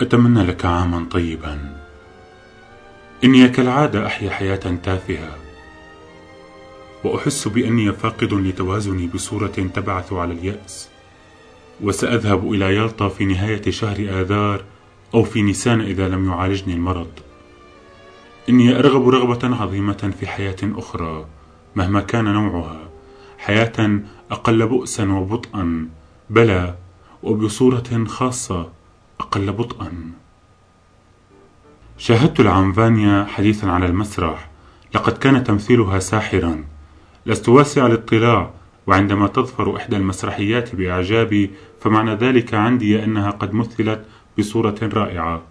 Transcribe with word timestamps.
أتمنى 0.00 0.42
لك 0.42 0.64
عاما 0.64 1.06
طيبا. 1.10 1.76
إني 3.24 3.48
كالعادة 3.48 4.06
أحيا 4.06 4.30
حياة 4.30 4.78
تافهة. 4.82 5.36
وأحس 7.04 7.48
بأني 7.48 7.92
فاقد 7.92 8.34
لتوازني 8.34 9.06
بصورة 9.06 9.46
تبعث 9.46 10.12
على 10.12 10.32
اليأس. 10.32 10.88
وسأذهب 11.80 12.52
إلى 12.52 12.76
يلطا 12.76 13.08
في 13.08 13.24
نهاية 13.24 13.70
شهر 13.70 14.20
آذار 14.20 14.64
أو 15.14 15.24
في 15.24 15.42
نيسان 15.42 15.80
إذا 15.80 16.08
لم 16.08 16.30
يعالجني 16.30 16.74
المرض. 16.74 17.12
إني 18.48 18.78
أرغب 18.78 19.08
رغبة 19.08 19.56
عظيمة 19.56 20.14
في 20.20 20.26
حياة 20.26 20.56
أخرى 20.62 21.26
مهما 21.76 22.00
كان 22.00 22.24
نوعها. 22.24 22.88
حياة 23.38 24.00
أقل 24.30 24.66
بؤسا 24.66 25.12
وبطئا. 25.12 25.88
بلى 26.30 26.74
وبصورة 27.22 28.04
خاصة. 28.06 28.76
أقل 29.36 29.52
بطئا. 29.52 29.92
شاهدت 31.98 32.40
العنفانيا 32.40 33.24
حديثا 33.24 33.66
على 33.66 33.86
المسرح. 33.86 34.48
لقد 34.94 35.18
كان 35.18 35.44
تمثيلها 35.44 35.98
ساحرا. 35.98 36.64
لست 37.26 37.48
واسع 37.48 37.86
الاطلاع 37.86 38.50
وعندما 38.86 39.26
تظفر 39.26 39.76
إحدى 39.76 39.96
المسرحيات 39.96 40.74
بإعجابي 40.74 41.50
فمعنى 41.80 42.14
ذلك 42.14 42.54
عندي 42.54 43.04
أنها 43.04 43.30
قد 43.30 43.54
مثلت 43.54 44.04
بصورة 44.38 44.78
رائعة. 44.82 45.42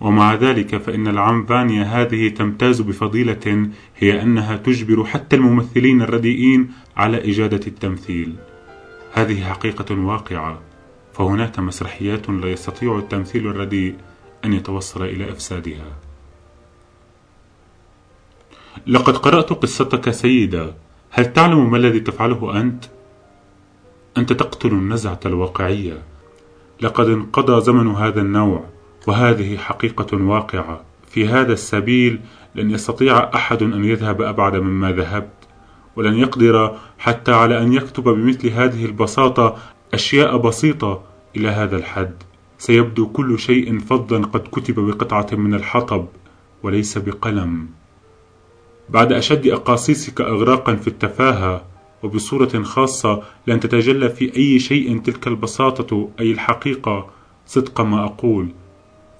ومع 0.00 0.34
ذلك 0.34 0.76
فإن 0.76 1.08
العنفانيا 1.08 1.84
هذه 1.84 2.28
تمتاز 2.28 2.80
بفضيلة 2.80 3.70
هي 3.98 4.22
أنها 4.22 4.56
تجبر 4.56 5.04
حتى 5.04 5.36
الممثلين 5.36 6.02
الرديئين 6.02 6.72
على 6.96 7.30
إجادة 7.30 7.66
التمثيل. 7.66 8.34
هذه 9.12 9.44
حقيقة 9.44 9.94
واقعة. 9.94 10.69
فهناك 11.20 11.58
مسرحيات 11.58 12.30
لا 12.30 12.48
يستطيع 12.48 12.98
التمثيل 12.98 13.46
الرديء 13.46 13.94
أن 14.44 14.52
يتوصل 14.52 15.02
إلى 15.04 15.30
إفسادها. 15.30 15.92
لقد 18.86 19.16
قرأت 19.16 19.52
قصتك 19.52 20.10
سيدة. 20.10 20.74
هل 21.10 21.32
تعلم 21.32 21.70
ما 21.70 21.76
الذي 21.76 22.00
تفعله 22.00 22.60
أنت؟ 22.60 22.84
أنت 24.18 24.32
تقتل 24.32 24.68
النزعة 24.68 25.20
الواقعية. 25.26 26.02
لقد 26.80 27.08
انقضى 27.08 27.60
زمن 27.60 27.88
هذا 27.88 28.20
النوع 28.20 28.64
وهذه 29.06 29.56
حقيقة 29.56 30.16
واقعة. 30.16 30.80
في 31.06 31.28
هذا 31.28 31.52
السبيل 31.52 32.20
لن 32.54 32.70
يستطيع 32.70 33.30
أحد 33.34 33.62
أن 33.62 33.84
يذهب 33.84 34.22
أبعد 34.22 34.56
مما 34.56 34.92
ذهبت 34.92 35.48
ولن 35.96 36.14
يقدر 36.14 36.76
حتى 36.98 37.32
على 37.32 37.62
أن 37.62 37.72
يكتب 37.72 38.04
بمثل 38.04 38.48
هذه 38.48 38.84
البساطة 38.84 39.56
أشياء 39.94 40.36
بسيطة 40.36 41.09
إلى 41.36 41.48
هذا 41.48 41.76
الحد. 41.76 42.14
سيبدو 42.58 43.06
كل 43.06 43.38
شيء 43.38 43.78
فظا 43.78 44.18
قد 44.18 44.40
كتب 44.52 44.80
بقطعة 44.80 45.26
من 45.32 45.54
الحطب 45.54 46.06
وليس 46.62 46.98
بقلم. 46.98 47.68
بعد 48.88 49.12
أشد 49.12 49.46
أقاصيصك 49.46 50.20
إغراقا 50.20 50.74
في 50.74 50.88
التفاهة 50.88 51.64
وبصورة 52.02 52.62
خاصة 52.62 53.22
لن 53.46 53.60
تتجلى 53.60 54.08
في 54.08 54.36
أي 54.36 54.58
شيء 54.58 54.98
تلك 54.98 55.26
البساطة 55.26 56.08
أي 56.20 56.32
الحقيقة 56.32 57.10
صدق 57.46 57.80
ما 57.80 58.04
أقول. 58.04 58.48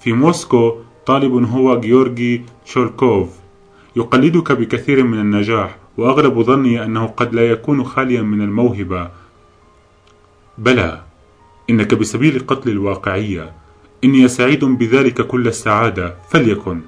في 0.00 0.12
موسكو 0.12 0.76
طالب 1.06 1.32
هو 1.32 1.80
جيورجي 1.80 2.42
شولكوف. 2.64 3.28
يقلدك 3.96 4.52
بكثير 4.52 5.04
من 5.04 5.20
النجاح 5.20 5.76
وأغلب 5.96 6.42
ظني 6.42 6.84
أنه 6.84 7.06
قد 7.06 7.34
لا 7.34 7.50
يكون 7.50 7.84
خاليا 7.84 8.22
من 8.22 8.42
الموهبة. 8.42 9.10
بلى. 10.58 11.07
إنك 11.70 11.94
بسبيل 11.94 12.46
قتل 12.46 12.70
الواقعية 12.70 13.52
إني 14.04 14.28
سعيد 14.28 14.64
بذلك 14.64 15.26
كل 15.26 15.48
السعادة 15.48 16.14
فليكن 16.30 16.80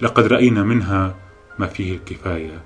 لقد 0.00 0.26
رأينا 0.26 0.62
منها 0.62 1.14
ما 1.58 1.66
فيه 1.66 1.94
الكفاية. 1.94 2.62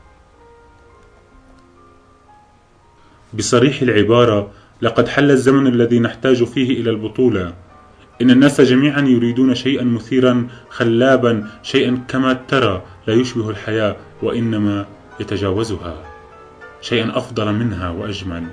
بصريح 3.34 3.82
العبارة 3.82 4.50
لقد 4.82 5.08
حل 5.08 5.30
الزمن 5.30 5.66
الذي 5.66 5.98
نحتاج 6.00 6.44
فيه 6.44 6.80
إلى 6.80 6.90
البطولة. 6.90 7.54
إن 8.22 8.30
الناس 8.30 8.60
جميعا 8.60 9.00
يريدون 9.00 9.54
شيئا 9.54 9.84
مثيرا 9.84 10.48
خلابا 10.70 11.50
شيئا 11.62 12.04
كما 12.08 12.32
ترى 12.32 12.82
لا 13.06 13.14
يشبه 13.14 13.50
الحياة 13.50 13.96
وإنما 14.22 14.86
يتجاوزها. 15.20 16.02
شيئا 16.80 17.18
أفضل 17.18 17.52
منها 17.52 17.90
وأجمل. 17.90 18.46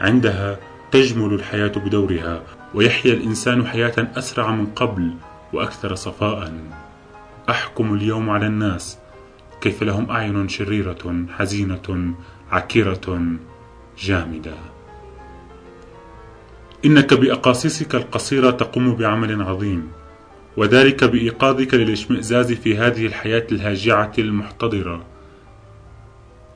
عندها 0.00 0.58
تجمل 0.92 1.34
الحياة 1.34 1.68
بدورها 1.68 2.42
ويحيا 2.74 3.12
الإنسان 3.12 3.66
حياة 3.66 3.94
أسرع 4.16 4.50
من 4.50 4.66
قبل 4.66 5.14
وأكثر 5.52 5.94
صفاء. 5.94 6.52
أحكم 7.50 7.94
اليوم 7.94 8.30
على 8.30 8.46
الناس. 8.46 8.98
كيف 9.60 9.82
لهم 9.82 10.10
أعين 10.10 10.48
شريرة 10.48 11.26
حزينة 11.38 12.14
عكرة 12.50 13.36
جامدة. 13.98 14.54
إنك 16.84 17.14
بأقاصيصك 17.14 17.94
القصيرة 17.94 18.50
تقوم 18.50 18.94
بعمل 18.94 19.42
عظيم 19.42 19.88
وذلك 20.56 21.04
بإيقاظك 21.04 21.74
للإشمئزاز 21.74 22.52
في 22.52 22.78
هذه 22.78 23.06
الحياة 23.06 23.46
الهاجعة 23.52 24.12
المحتضرة. 24.18 25.04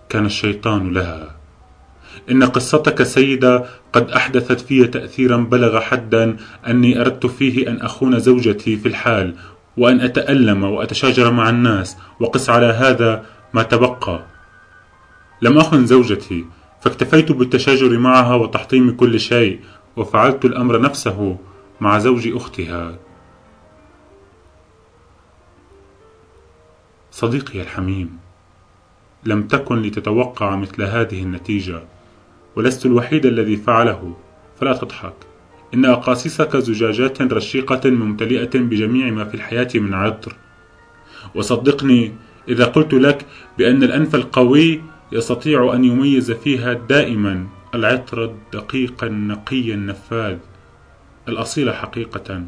كان 0.08 0.26
الشيطان 0.26 0.92
لها. 0.92 1.41
إن 2.30 2.44
قصتك 2.44 3.02
سيدة 3.02 3.64
قد 3.92 4.10
أحدثت 4.10 4.60
في 4.60 4.86
تأثيرا 4.86 5.36
بلغ 5.36 5.80
حدا 5.80 6.36
أني 6.66 7.00
أردت 7.00 7.26
فيه 7.26 7.68
أن 7.68 7.80
أخون 7.80 8.18
زوجتي 8.18 8.76
في 8.76 8.88
الحال 8.88 9.34
وأن 9.76 10.00
أتألم 10.00 10.64
وأتشاجر 10.64 11.30
مع 11.30 11.50
الناس 11.50 11.96
وقس 12.20 12.50
على 12.50 12.66
هذا 12.66 13.24
ما 13.54 13.62
تبقى. 13.62 14.24
لم 15.42 15.58
أخن 15.58 15.86
زوجتي 15.86 16.44
فاكتفيت 16.80 17.32
بالتشاجر 17.32 17.98
معها 17.98 18.34
وتحطيم 18.34 18.96
كل 18.96 19.20
شيء 19.20 19.60
وفعلت 19.96 20.44
الأمر 20.44 20.80
نفسه 20.80 21.38
مع 21.80 21.98
زوج 21.98 22.28
أختها. 22.28 22.98
صديقي 27.10 27.60
الحميم 27.60 28.18
لم 29.24 29.42
تكن 29.42 29.82
لتتوقع 29.82 30.56
مثل 30.56 30.82
هذه 30.82 31.22
النتيجة. 31.22 31.82
ولست 32.56 32.86
الوحيد 32.86 33.26
الذي 33.26 33.56
فعله. 33.56 34.16
فلا 34.60 34.72
تضحك. 34.72 35.14
إن 35.74 35.84
أقاصيصك 35.84 36.56
زجاجات 36.56 37.22
رشيقة 37.22 37.90
ممتلئة 37.90 38.58
بجميع 38.58 39.10
ما 39.10 39.24
في 39.24 39.34
الحياة 39.34 39.68
من 39.74 39.94
عطر. 39.94 40.36
وصدقني 41.34 42.12
إذا 42.48 42.64
قلت 42.64 42.94
لك 42.94 43.26
بأن 43.58 43.82
الأنف 43.82 44.14
القوي 44.14 44.80
يستطيع 45.12 45.74
أن 45.74 45.84
يميز 45.84 46.32
فيها 46.32 46.72
دائما 46.72 47.46
العطر 47.74 48.24
الدقيق 48.24 49.04
النقي 49.04 49.74
النفاذ. 49.74 50.36
الأصيل 51.28 51.74
حقيقة 51.74 52.44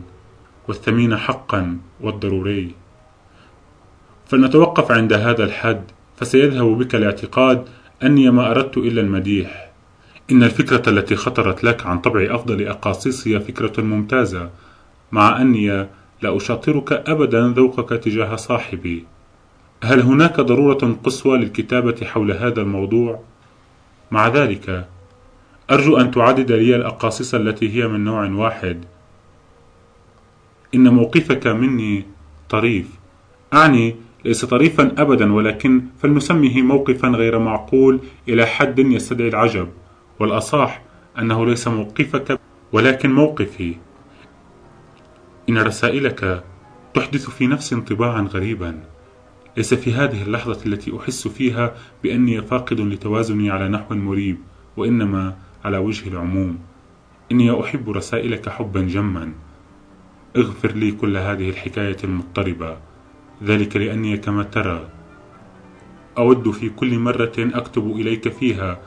والثمين 0.69 1.17
حقا 1.17 1.79
والضروري. 2.01 2.75
فلنتوقف 4.27 4.93
عند 4.93 5.13
هذا 5.13 5.45
الحد 5.45 5.85
فسيذهب 6.17 6.79
بك 6.79 6.95
الاعتقاد 6.95 7.65
أني 8.03 8.31
ما 8.31 8.51
أردت 8.51 8.77
إلا 8.77 9.01
المديح. 9.01 9.74
إن 10.31 10.43
الفكرة 10.43 10.91
التي 10.91 11.17
خطرت 11.17 11.65
لك 11.65 11.87
عن 11.87 11.99
طبع 11.99 12.35
أفضل 12.35 12.69
أقاصيصي 12.69 13.41
فكرة 13.41 13.81
ممتازة 13.81 14.51
مع 15.13 15.41
أني 15.41 15.87
لا 16.23 16.37
أشاطرك 16.37 16.93
أبدا 16.93 17.49
ذوقك 17.49 18.05
تجاه 18.05 18.37
صاحبي. 18.37 19.05
هل 19.85 20.01
هناك 20.01 20.41
ضرورة 20.41 20.97
قصوى 21.05 21.39
للكتابة 21.39 21.97
حول 22.05 22.33
هذا 22.33 22.61
الموضوع؟ 22.61 23.21
مع 24.11 24.29
ذلك 24.29 24.89
أرجو 25.71 25.97
أن 25.97 26.11
تعدد 26.11 26.53
لي 26.53 26.77
الأقاصيص 26.77 27.35
التي 27.35 27.77
هي 27.77 27.89
من 27.89 28.05
نوع 28.05 28.31
واحد. 28.31 28.85
إن 30.75 30.89
موقفك 30.89 31.47
مني 31.47 32.05
طريف. 32.49 32.87
أعني 33.55 33.97
ليس 34.25 34.45
طريفا 34.45 34.95
أبدا 34.99 35.33
ولكن 35.33 35.83
فلنسميه 36.03 36.63
موقفا 36.63 37.09
غير 37.09 37.39
معقول 37.39 38.01
إلى 38.29 38.47
حد 38.47 38.79
يستدعي 38.79 39.29
العجب. 39.29 39.69
والأصح 40.21 40.83
أنه 41.19 41.47
ليس 41.47 41.69
موقفك 41.69 42.41
ولكن 42.73 43.13
موقفي. 43.13 43.77
إن 45.49 45.59
رسائلك 45.59 46.45
تحدث 46.95 47.31
في 47.31 47.47
نفسي 47.47 47.75
انطباعا 47.75 48.23
غريبا. 48.23 48.81
ليس 49.57 49.75
في 49.75 49.93
هذه 49.93 50.23
اللحظة 50.23 50.67
التي 50.67 50.97
أحس 50.97 51.29
فيها 51.29 51.75
بأني 52.03 52.43
فاقد 52.43 52.81
لتوازني 52.81 53.51
على 53.51 53.69
نحو 53.69 53.95
مريب 53.95 54.39
وإنما 54.77 55.37
على 55.65 55.79
وجه 55.79 56.09
العموم. 56.09 56.59
إني 57.33 57.61
أحب 57.61 57.91
رسائلك 57.91 58.49
حبا 58.49 58.81
جما. 58.81 59.33
اغفر 60.37 60.73
لي 60.73 60.93
كل 60.93 61.17
هذه 61.17 61.51
الحكاية 61.51 61.97
المضطربة. 62.05 62.79
ذلك 63.43 63.77
لأني 63.77 64.17
كما 64.17 64.43
ترى 64.43 64.89
أود 66.19 66.51
في 66.51 66.69
كل 66.69 66.99
مرة 66.99 67.33
أكتب 67.39 67.91
إليك 67.91 68.29
فيها 68.29 68.79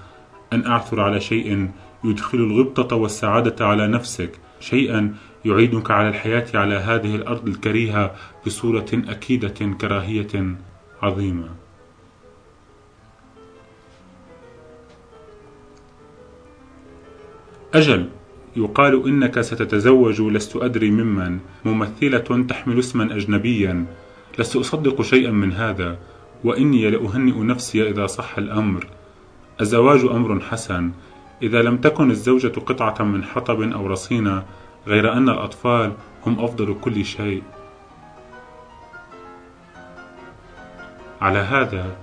أن 0.54 0.66
أعثر 0.66 1.02
على 1.02 1.20
شيء 1.20 1.70
يدخل 2.04 2.38
الغبطة 2.38 2.96
والسعادة 2.96 3.66
على 3.66 3.88
نفسك 3.88 4.32
شيئا 4.60 5.16
يعيدك 5.46 5.92
على 5.92 6.10
الحياة 6.10 6.46
على 6.54 6.76
هذه 6.76 7.16
الأرض 7.16 7.48
الكريهة 7.48 8.16
بصورة 8.46 8.88
أكيدة 8.94 9.76
كراهية 9.82 10.56
عظيمة. 11.02 11.50
أجل 17.74 18.10
يقال 18.56 19.08
إنك 19.08 19.42
ستتزوج 19.42 20.22
لست 20.22 20.56
أدري 20.56 20.92
ممن 20.92 21.40
ممثلة 21.66 22.46
تحمل 22.50 22.80
اسما 22.80 23.16
أجنبيا. 23.16 23.86
لست 24.40 24.56
أصدق 24.56 25.02
شيئا 25.02 25.32
من 25.32 25.52
هذا 25.52 26.00
وإني 26.44 26.90
لأهنئ 26.90 27.44
نفسي 27.44 27.90
إذا 27.90 28.08
صح 28.08 28.38
الأمر. 28.38 28.88
الزواج 29.62 30.06
أمر 30.06 30.40
حسن. 30.40 30.92
إذا 31.42 31.62
لم 31.62 31.78
تكن 31.78 32.12
الزوجة 32.12 32.60
قطعة 32.60 33.04
من 33.04 33.24
حطب 33.24 33.62
أو 33.62 33.88
رصينة 33.88 34.44
غير 34.88 35.14
أن 35.14 35.30
الأطفال 35.30 35.94
هم 36.26 36.40
أفضل 36.40 36.78
كل 36.82 37.06
شيء. 37.06 37.44
على 41.22 41.40
هذا 41.40 41.96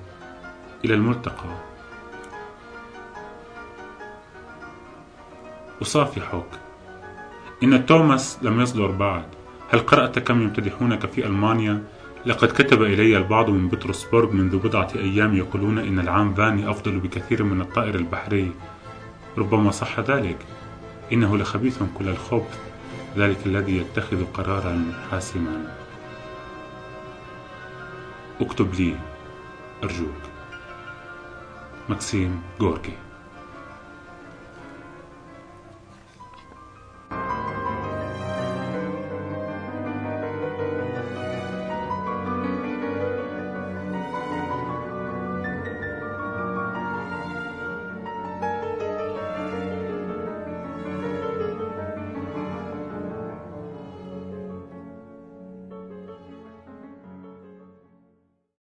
إلى 0.84 0.94
الملتقى. 0.94 1.56
أصافحك. 5.82 6.46
إن 7.62 7.86
توماس 7.86 8.38
لم 8.42 8.60
يصدر 8.60 8.90
بعد. 8.90 9.24
هل 9.70 9.78
قرأت 9.78 10.18
كم 10.18 10.42
يمتدحونك 10.42 11.06
في 11.06 11.26
ألمانيا؟ 11.26 11.82
لقد 12.26 12.48
كتب 12.48 12.82
إلي 12.82 13.16
البعض 13.16 13.50
من 13.50 13.68
بطرسبورغ 13.68 14.32
منذ 14.32 14.58
بضعة 14.58 14.88
أيام 14.96 15.36
يقولون 15.36 15.78
إن 15.78 15.98
العام 15.98 16.34
فاني 16.34 16.70
أفضل 16.70 16.98
بكثير 16.98 17.42
من 17.42 17.60
الطائر 17.60 17.94
البحري. 17.94 18.52
ربما 19.38 19.70
صح 19.70 20.00
ذلك. 20.00 20.38
إنه 21.12 21.36
لخبيث 21.36 21.82
كل 21.98 22.08
الخبث. 22.08 22.58
ذلك 23.16 23.46
الذي 23.46 23.76
يتخذ 23.76 24.24
قرارا 24.34 24.92
حاسما. 25.10 25.76
اكتب 28.40 28.74
لي. 28.74 28.94
أرجوك. 29.82 30.22
مكسيم 31.88 32.42
غوركي 32.60 33.03